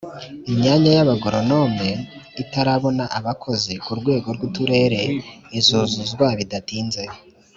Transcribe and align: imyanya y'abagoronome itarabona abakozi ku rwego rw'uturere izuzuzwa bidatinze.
imyanya 0.51 0.89
y'abagoronome 0.97 1.89
itarabona 2.43 3.03
abakozi 3.19 3.73
ku 3.85 3.91
rwego 3.99 4.27
rw'uturere 4.35 5.01
izuzuzwa 5.59 6.25
bidatinze. 6.39 7.03